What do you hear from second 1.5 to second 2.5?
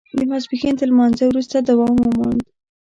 دوام وموند.